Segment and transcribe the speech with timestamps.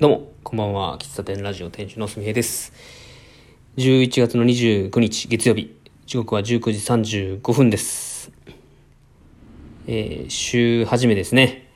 [0.00, 0.96] どうも、こんばんは。
[0.96, 2.72] 喫茶店ラジオ店主のすみへです。
[3.76, 5.76] 11月の29日月曜日、
[6.06, 8.32] 時刻は19時35分です。
[9.86, 11.68] えー、週始めですね。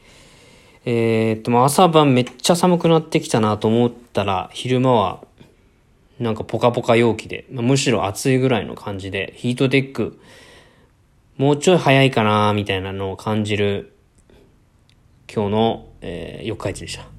[0.86, 5.26] えー、っと、朝晩めっちゃ寒くなってきたなと思ったら、昼間は
[6.18, 10.18] なんかポカポカ陽気で、むしろ暑いぐらいの感じで、ヒートテック、
[11.36, 13.92] もうちょい早いかなみたいなのを感じる
[15.30, 17.13] 今日の、えー、四日市でした。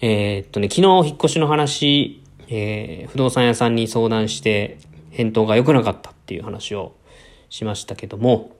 [0.00, 4.78] えー、っとね、昨日引っ越しの話、えー、不動産屋さんに相談して
[5.10, 6.94] 返答が良くなかったっていう話を
[7.50, 8.52] しましたけども、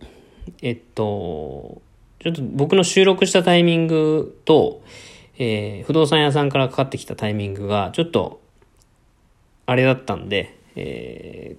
[0.62, 1.80] えっと、
[2.18, 4.82] ちょっと僕の収録したタイミングと、
[5.38, 8.40] えー、不動産屋さんからかかってきたタイミングがちょっと
[9.66, 11.56] あれだったんで、え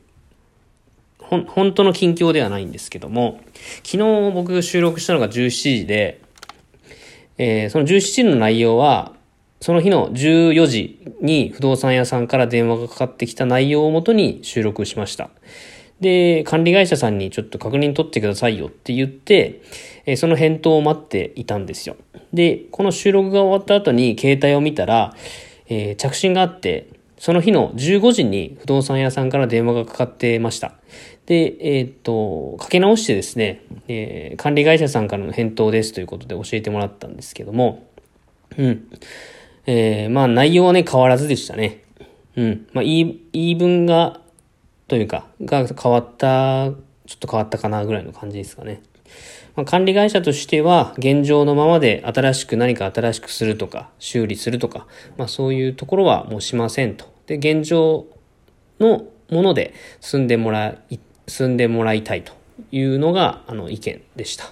[1.20, 3.40] ー、ほ、本当の近況ではないんですけども、
[3.84, 6.22] 昨日僕収録したのが17時で、
[7.38, 9.14] えー、その17時の内容は、
[9.62, 15.30] その日の14時に不動産屋さんから電話がかかってきた内容をもとに収録しました。
[16.00, 19.62] で、管理会社さんにちょっと確認取ってくださいよって言って、
[20.16, 21.98] その返答を待っていたんですよ。
[22.34, 25.14] で、この収録が終わった後に携帯を見たら、
[25.68, 30.76] えー、着信があって、その日の15時に不動産屋さんから電話がかかってました。
[31.26, 37.86] で、えー、っと、かけ直してですね、えー、管理会社さんからの返答ですということで教えてもらったんですけども、
[38.58, 38.88] うん。
[39.72, 41.84] えー、まあ内容はね、変わらずでしたね。
[42.36, 42.68] うん。
[42.74, 44.20] まあ言い、言い分が、
[44.88, 46.72] というか、が変わった、
[47.06, 48.82] ちょっと変わったかなぐらいの感じですかね。
[49.56, 57.06] まあ、管理会社としては、現状のままで新しく何か新しくするとか、修理するとか、まあそういうところはもうしませんと。
[57.28, 58.08] で、現状
[58.80, 62.34] のもので住んでもらい、住んでもらいたいと
[62.72, 64.46] いうのが、あの、意見でした。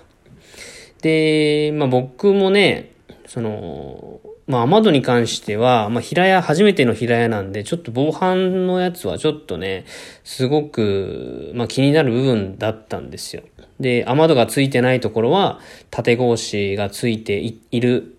[1.02, 2.92] で、まあ僕もね、
[3.26, 9.86] その、まあ、雨戸に関しては、まあ、平屋、初めての平屋なんで、ちょっと防犯のやつはちょっとね、
[10.24, 13.44] すごく、まあ、気になる部分だったんですよ。
[13.82, 15.60] で、雨戸がついてないところは、
[15.92, 18.17] 縦格子がついている。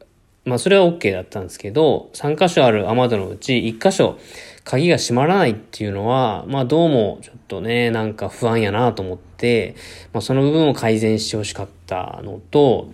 [0.49, 4.19] まあ、それは OK だったんですけど、3箇所ある雨戸のうち1箇所、
[4.65, 9.77] 鍵が閉まらないっていうのは、まあどうもちょっとね、なんか不安やなと思って、
[10.13, 12.91] まあその部分を改善してほしかったのと、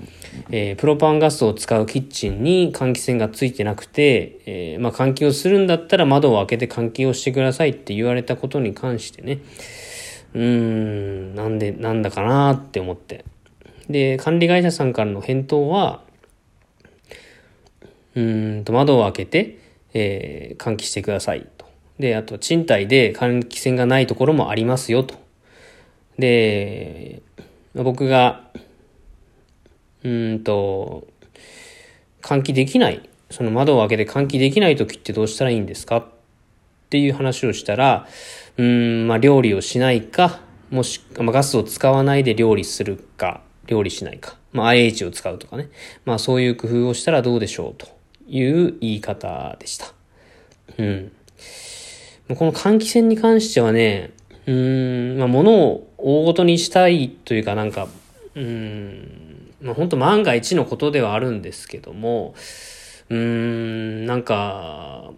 [0.51, 9.41] えー、プロパンガスを使うキッチンに換気扇がついてなくて、えー、まあ換気をするんだったら窓を開けて換気をしてくださいって言われたことに関してね、
[10.35, 13.25] うーん、なんで、なんだかなって思って。
[13.89, 16.03] で、管理会社さんからの返答は、
[18.15, 19.59] うんと窓を開けて、
[19.93, 21.67] えー、換気してくださいと。
[21.99, 25.15] で、あと賃貸で換気扇がないところもありますよと。
[26.19, 27.23] で、
[27.75, 28.51] 僕が、
[30.03, 31.07] うんと、
[32.23, 35.97] 換気できない、その窓を開けて換気できない時ってどうしたらいいんですか？
[35.97, 36.07] っ
[36.91, 38.07] ていう話をしたら、
[38.57, 45.71] うん、まあ料理をしないか、もし、まあ、ガスを使わないで料理するか、料理しないか、まあ IH を使うとかね。
[46.05, 47.89] まあそういう工夫をしたらどうでしょうと
[48.27, 49.93] いう言い方でした。
[50.79, 51.13] うん。
[52.37, 54.13] この換気扇に関してはね、
[54.47, 57.89] うん、まあ物を大ごとにしたいというかなんか、
[58.35, 62.35] うん、まあ本当万が一のことではあるんですけども、
[63.11, 65.13] うん、なんか、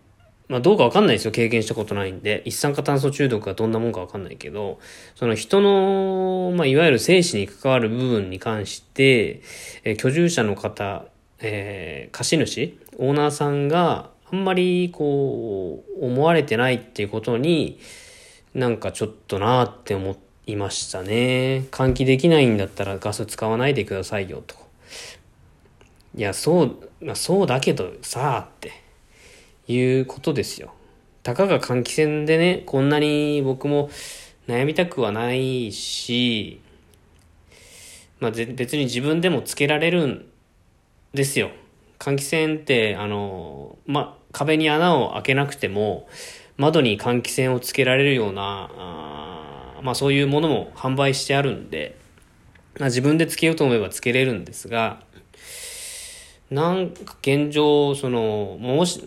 [0.48, 1.32] まあどうかわかんないですよ。
[1.32, 2.42] 経験したことないんで。
[2.44, 4.78] 一酸化炭素中毒がどんなもんかわかんないけど、
[5.16, 9.42] その人の、まあいわゆる生死に関わる部分に関して、
[9.82, 11.06] えー、居住者の方、
[11.40, 17.78] えー、貸主、オーナーさんがあんまりこう、思われてないっていうことに、
[18.54, 21.66] なんかちょっとなーって思いましたね。
[21.70, 24.56] 換気できないんだったらガス使わないでくださいよと。
[26.16, 28.72] いや、そう、ま、そうだけどさあって
[29.68, 30.72] いうことですよ。
[31.22, 33.90] たかが換気扇でね、こんなに僕も
[34.48, 36.60] 悩みたくはないし、
[38.20, 40.26] まあ、別に自分でもつけられるん
[41.12, 41.50] ですよ。
[41.98, 46.09] 換気扇って、あの、ま、壁に穴を開けなくても、
[46.56, 51.97] 窓に換気扇をつけられるような、あまあそういうものも販売してあるんで、
[52.78, 55.00] まあ自分でつけようと思えばつけれるんですが、
[56.50, 59.03] なんか現状、その、もし、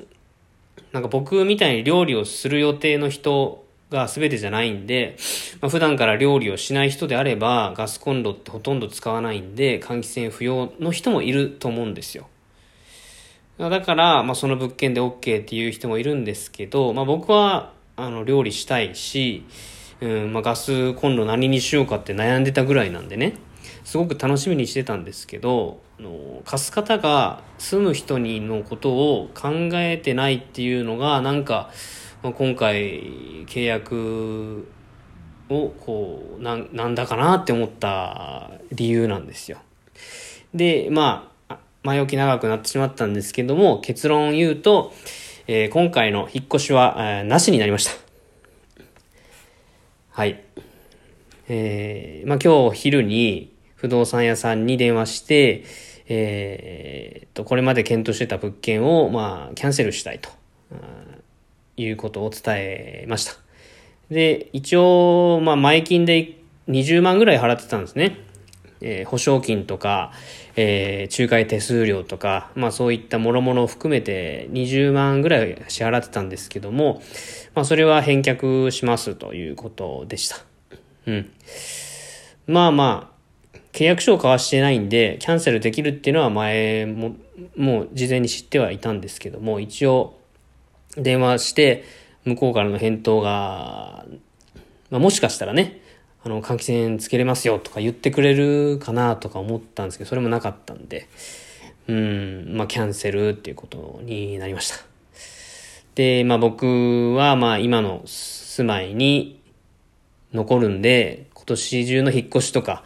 [0.91, 5.17] なんか僕みたいに料理をする予定の人が全てじゃないんで、
[5.61, 12.27] まあ、普段から料理をしない人であれば、ガスコンロってほとんど使わないんで、換気扇不要の人もいると思うんですよ。
[13.67, 19.45] だから、まあ、その物件で OK っていう人もいるんですけど、まあ、僕は、あの、料理したいし、
[19.99, 23.35] うん、まあ、ガスコンロ何にしようかって悩んでたぐらいなんでね。
[23.83, 31.69] すごく楽しみにしてたんですけど、あの、貸す方が住む人にのことを考えてないっていうのが、なんか、
[32.23, 34.67] まあ、今回契約
[35.49, 39.59] をこうななんだかなって思った理由なんですよ。
[40.53, 41.38] でまあ
[41.83, 44.93] 前置き長くなってしまったんですけども結論を言うと、
[45.47, 47.91] えー、今回の引っ越しは、えー、なしになりました。
[50.11, 50.43] はい。
[51.47, 55.63] えー、まあ今日昼に不動産屋さんに電話して、
[56.09, 60.29] えー、と、これまで検討してた物件を、まあ、キャンセルしたいと、
[61.77, 63.33] いうことを伝えました。
[64.09, 66.35] で、一応、まあ、前金で
[66.67, 68.17] 20万ぐらい払ってたんですね。
[68.81, 70.11] えー、保証金とか、
[70.55, 77.01] えー、仲介手数料とか、まあそういった諸々を含めて20万ぐらい支払ってたんですけども、
[77.55, 80.37] まあそれは返却しますということでした。
[81.07, 81.31] うん。
[82.47, 87.15] まあまあ、契約書を交わしてないんで、キャンセルできるっていうのは前も、
[87.55, 90.19] もう事前に知ってはいたんですけども、一応
[90.95, 91.83] 電話して、
[92.25, 94.05] 向こうからの返答が、
[94.89, 95.81] まあ、もしかしたらね、
[96.23, 101.07] あの、換気扇つけれますよとか言ってくれるかなとか思ったんですけど、それもなかったんで、
[101.87, 104.89] うん、まあ、キャンセルっていうことになりました。
[105.95, 109.41] で、まあ僕は、まあ今の住まいに
[110.33, 112.83] 残るんで、今年中の引っ越しとか、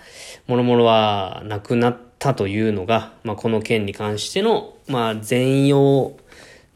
[0.47, 6.17] もろもろはなくなったというのが、まあこの件に関しての、まあ全容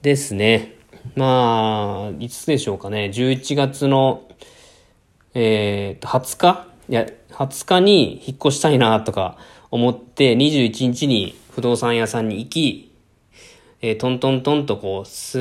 [0.01, 0.75] ですね。
[1.15, 3.11] まあ、いつでしょうかね。
[3.13, 4.23] 11月の、
[5.33, 6.67] えっ、と、20日？
[6.89, 9.37] いや、20日に引っ越したいなとか
[9.71, 12.95] 思って、21日に不動産屋さんに行き、
[13.81, 15.37] えー、トントントンとこう、す、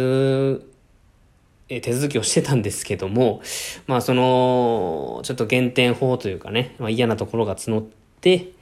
[1.68, 3.40] えー、手続きをしてたんですけども、
[3.86, 7.84] まあその、ちょっと減点法というかね、まあ、嫌なところが募っ
[8.20, 8.52] て、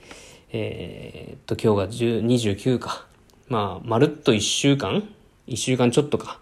[0.52, 3.06] えー、っと、今日が29か。
[3.48, 5.08] まあ、まるっと1週間
[5.48, 6.40] ?1 週間ちょっとか。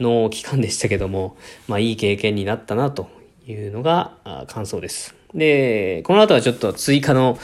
[0.00, 1.36] の期間でしたけども、
[1.68, 3.08] まあいい経験になったなと
[3.46, 5.14] いうのが感想です。
[5.34, 7.38] で、この後はちょっと追加の、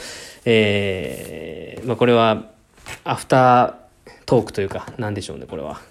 [0.45, 2.51] えー、まあこれは
[3.03, 5.81] アフタートークというか、なんでしょうね、これは。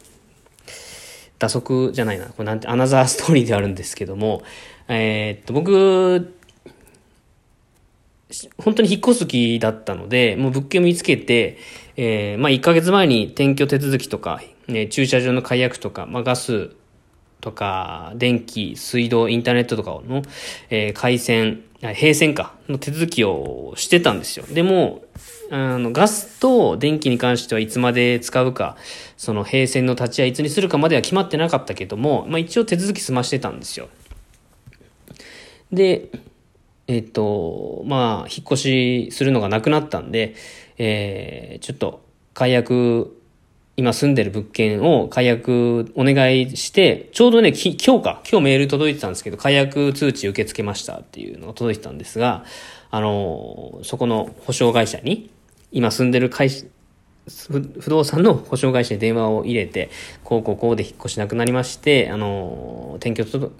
[1.38, 2.26] 打足じゃないな。
[2.26, 4.42] これなんて、アナザーストーリーであるんですけども、
[4.88, 6.34] えー、っと、僕、
[8.58, 11.58] 本当に引っ越す気だったので、もう物件見つけて、
[11.96, 16.70] えー、まあ1ヶ月前に転居手続きとか、ね、駐車場の解約とか、まあ、ガス
[17.40, 20.22] とか、電気、水道、インターネットとかの、
[20.70, 24.44] えー、回線、閉線か、の手続きをしてたんですよ。
[24.46, 25.02] でも、
[25.50, 28.76] あの、ガスと電気に関してはいつまで使うか、
[29.16, 33.88] その閉線の立ち会いいつにするかまでは決まってなかったけども、まあ一応手続き済ましてたんですよ。
[35.72, 36.10] で、
[36.86, 40.34] えっ、と、まあ、引っ越しするのがなくなったんで、
[40.78, 42.02] えー、ちょっと
[42.34, 43.17] 解約
[43.78, 52.44] 今住んでる物件を解約お願いして、ちょうどね、今日か、今日メール届いてたんですけど、解約通知受け付けましたっていうのが届いてたんですが、
[52.90, 55.30] あの、そこの保証会社に、
[55.70, 56.66] 今住んでる会社、
[57.48, 59.90] 不動産の保証会社に電話を入れて、
[60.24, 63.52] こうこうこうで引っ越しなくなりまして、あの、転居と、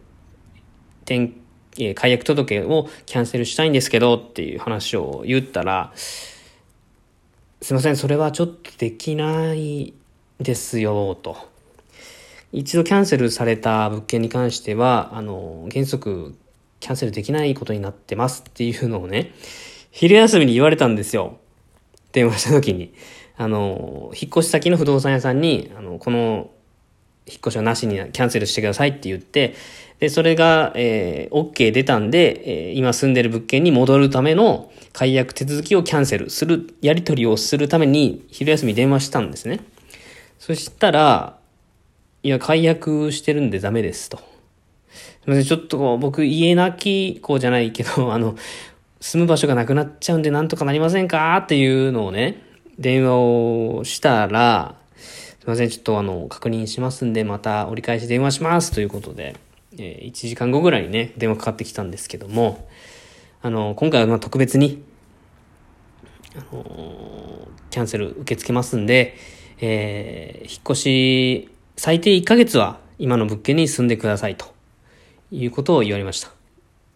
[1.02, 1.30] 転、
[1.78, 9.94] え解約届をキャンセルしたいんですけどっていう話を言ったら、すいません、それはちょっとできない
[10.40, 11.36] ですよ、と。
[12.52, 16.34] 一度キャンセルされた物件に関しては、あの、原則
[16.80, 19.32] キャンセルできないことになってますっていうのをね、
[19.90, 21.38] 昼休みに言われたんですよ。
[22.12, 22.94] 電話した時に。
[23.36, 26.50] あの、引っ越し先の不動産屋さんに、あの、この、
[27.26, 29.54] 引っ越しはなしにキャンセルしてくださいって言って、
[29.98, 39.60] で、それが、えー、OK 出たんで、えー、今住んでる物件に戻るための解約手続きをキャンセルする、やり取りをするために昼休み電話したんですね。
[40.38, 41.38] そしたら、
[42.22, 44.18] いや、解約してるんでダメですと。
[44.18, 44.22] す
[45.26, 48.36] みません、ちょっと僕、家なき子じゃないけど、 あの、
[49.00, 51.36] 住む場所がなくなっちゃうんでなんとかなりませんか？
[51.36, 52.42] っていうのをね、
[52.78, 59.36] 電話をしたら、すみません、ちょっとあの、確認しますんで、また折り返し電話しますということで、
[59.76, 62.68] えー、1時間後ぐらいにね、電話かかってきたんですけども、
[63.42, 64.82] あの、今回はま特別に、
[66.36, 69.16] あのキャンセル受け付けますんで、
[69.60, 74.52] えー、引っ越し、最低1ヶ月は今の物件に住んでくださいと
[75.30, 76.30] いうことを言われました。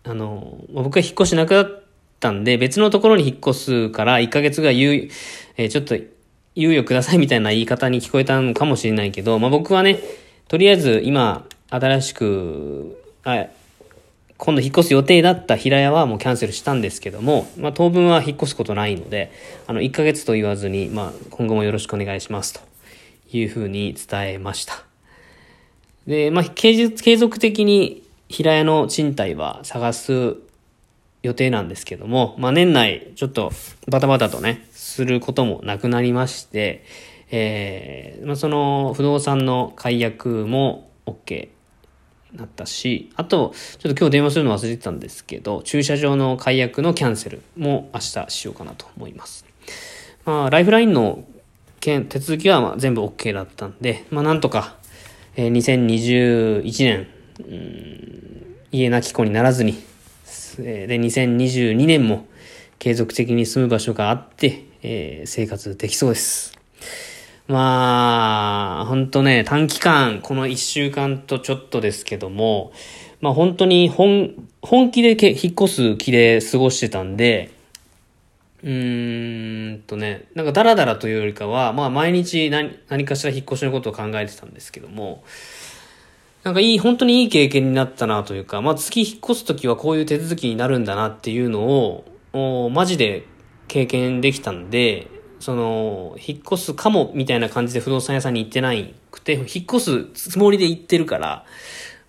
[0.05, 1.85] あの、僕は引っ越しなくなっ
[2.21, 5.09] たんで、別のところに引っ越すから1ヶ月が言う、
[5.57, 5.97] えー、ちょっと
[6.57, 10.01] 猶予くださいみたいな言い方に聞こえたのかもしれないけど、まあ僕はね、
[10.49, 12.99] とりあえず今、新しく、
[14.45, 19.31] 今度引っ越す予定だった平屋はもうキャンセルしたんですけども、まあ、当分は引っ越すことないので、
[19.69, 22.61] あの、1ヶ月と言わずに、まあ、今後もよろしくお願いしますと
[23.33, 24.83] いうふうに伝えました。
[26.09, 30.35] で、まあ、継続的に平屋の賃貸は探す
[31.23, 33.53] 予定なんですけども、まあ、年内ちょっと
[33.87, 36.85] バタバタとね、することもなくなりまして、
[37.31, 41.49] えー、まあ、その不動産の解約も OK
[42.35, 49.45] なったし、あと、ちょっと今日電話するの忘れてたんですけど、駐車場の解約のキャンセルも明日しようかなと思います。
[50.25, 51.25] まあ、ライフラインの
[51.81, 54.77] 手続きはま全部 OK だったんで、まあ、なんとか、
[55.35, 57.09] えー、2021年、
[58.71, 59.75] 家なき子にならずに、
[60.59, 62.27] で、2022年も
[62.79, 66.59] 継続的に住む場所があって、えー、生活できそうです。
[67.53, 72.73] まあ、本当ね、短期間、この1週間とちょっとですけども、
[73.21, 77.53] まあ本当に本、本気で引っ越す気で過ごしてたんで、
[78.63, 85.23] うーんとね、なんかダラダラというよりかは、まあ毎日何何かしら引っ越しのことを考えてたんですけども、
[86.45, 93.27] なんかいい、本当にいい経験になったなというか、まあ月引っ越すときはこういう手続きになるんだなっていうのを、おマジで
[93.69, 95.09] 経験できたんで、
[95.43, 101.45] その、引っ越すかもみたいな感じで不動産屋さんに行ってないくて、引っ越すつもりで行ってるから、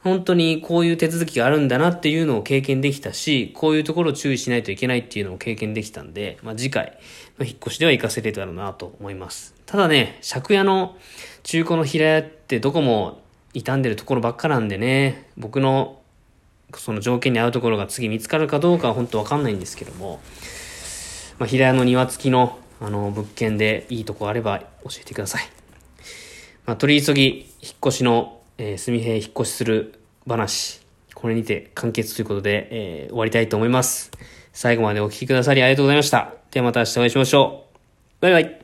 [0.04, 6.96] 本当にこういう手続きがあるんだなっていうのを経験できたし、こういうところを注意しないといけないっていうのを経験できたんで、まあ、次回
[7.40, 9.56] の引っ越しでは行かせれたらなと思います。
[9.66, 10.96] ただね、借家の
[11.42, 13.20] 中古の平屋ってどこも
[13.54, 16.00] 傷んでるところばっかなんでね、僕の
[16.76, 20.20] その条件に合うところが次見つかるかどうかは本当わかんないんですけども、
[21.40, 25.44] まあ、平屋の庭付きのあの物件でいいとこあれば教えてください。
[26.66, 30.82] まあ、取り急ぎ引っ越しの、えー、住平引っ越しする話、
[31.14, 34.12] これにて完結ということで、えー、終わりたいと思います。
[34.52, 36.34] 最後までお聴きくださりありがとうございました。
[36.52, 38.22] ではまた明日お会いしましょう。
[38.22, 38.63] バイバイ。